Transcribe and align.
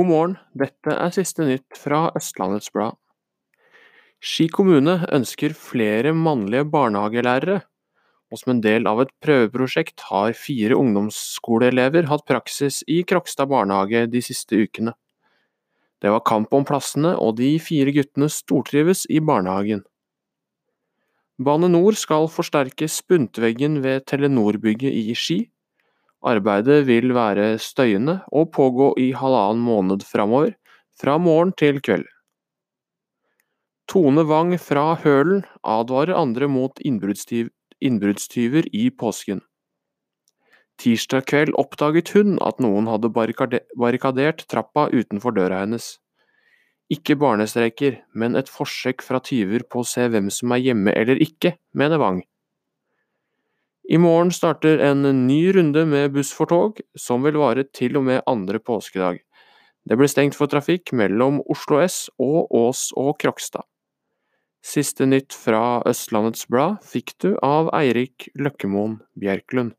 God 0.00 0.08
morgen, 0.08 0.34
dette 0.56 0.94
er 0.96 1.10
siste 1.12 1.44
nytt 1.44 1.76
fra 1.76 2.06
Østlandets 2.16 2.70
Blad. 2.72 2.94
Ski 4.24 4.46
kommune 4.48 4.94
ønsker 5.12 5.52
flere 5.52 6.14
mannlige 6.16 6.64
barnehagelærere, 6.72 7.58
og 8.32 8.40
som 8.40 8.54
en 8.54 8.62
del 8.64 8.88
av 8.88 9.02
et 9.04 9.12
prøveprosjekt 9.20 10.06
har 10.06 10.32
fire 10.40 10.78
ungdomsskoleelever 10.80 12.08
hatt 12.08 12.24
praksis 12.32 12.80
i 12.88 13.02
Krokstad 13.04 13.50
barnehage 13.52 14.06
de 14.08 14.24
siste 14.24 14.62
ukene. 14.62 14.96
Det 16.00 16.14
var 16.16 16.24
kamp 16.24 16.56
om 16.56 16.64
plassene, 16.64 17.12
og 17.20 17.36
de 17.42 17.52
fire 17.60 17.92
guttene 17.92 18.32
stortrives 18.32 19.04
i 19.12 19.20
barnehagen. 19.20 19.84
Bane 21.36 21.68
NOR 21.68 22.00
skal 22.06 22.32
forsterke 22.32 22.88
spuntveggen 22.88 23.82
ved 23.84 24.08
Telenor-bygget 24.08 24.96
i 24.96 25.12
Ski, 25.12 25.42
Arbeidet 26.20 26.84
vil 26.88 27.14
være 27.16 27.54
støyende 27.58 28.20
og 28.28 28.50
pågå 28.52 28.92
i 29.00 29.10
halvannen 29.16 29.62
måned 29.64 30.04
framover, 30.04 30.52
fra 31.00 31.16
morgen 31.18 31.54
til 31.56 31.80
kveld. 31.80 32.04
Tone 33.88 34.22
Wang 34.28 34.52
fra 34.60 34.94
Hølen 35.00 35.46
advarer 35.64 36.14
andre 36.14 36.46
mot 36.46 36.76
innbruddstyver 36.84 38.68
i 38.70 38.90
påsken. 38.90 39.40
Tirsdag 40.80 41.26
kveld 41.28 41.56
oppdaget 41.60 42.12
hun 42.14 42.38
at 42.44 42.60
noen 42.62 42.86
hadde 42.88 43.10
barrikadert 43.12 44.44
trappa 44.48 44.86
utenfor 44.92 45.34
døra 45.36 45.64
hennes. 45.64 45.96
Ikke 46.90 47.16
barnestreker, 47.16 48.00
men 48.14 48.36
et 48.36 48.48
forsøk 48.48 49.02
fra 49.04 49.20
tyver 49.24 49.64
på 49.68 49.82
å 49.82 49.88
se 49.88 50.06
hvem 50.10 50.30
som 50.34 50.52
er 50.54 50.64
hjemme 50.64 50.94
eller 50.96 51.20
ikke, 51.22 51.56
mener 51.76 52.00
Wang. 52.02 52.22
I 53.90 53.98
morgen 53.98 54.28
starter 54.30 54.78
en 54.78 55.02
ny 55.26 55.52
runde 55.52 55.82
med 55.86 56.12
Buss 56.14 56.30
for 56.30 56.46
tog, 56.46 56.76
som 56.94 57.24
vil 57.26 57.34
vare 57.40 57.64
til 57.74 57.96
og 57.98 58.04
med 58.06 58.20
andre 58.30 58.60
påskedag. 58.62 59.18
Det 59.82 59.96
blir 59.98 60.10
stengt 60.12 60.36
for 60.38 60.46
trafikk 60.46 60.92
mellom 60.94 61.40
Oslo 61.50 61.80
S 61.82 62.04
og 62.22 62.54
Ås 62.54 62.92
og 62.94 63.16
Krokstad. 63.18 63.66
Siste 64.62 65.08
nytt 65.10 65.34
fra 65.34 65.80
Østlandets 65.90 66.46
Blad 66.46 66.78
fikk 66.86 67.16
du 67.18 67.32
av 67.42 67.72
Eirik 67.74 68.28
Løkkemoen 68.38 69.00
Bjerklund. 69.18 69.74